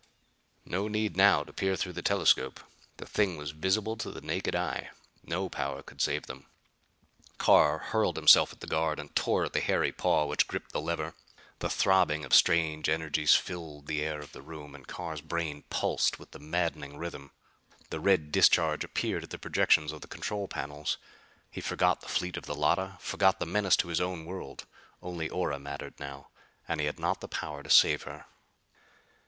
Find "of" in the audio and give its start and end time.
12.25-12.33, 14.21-14.31, 19.91-20.01, 22.37-22.47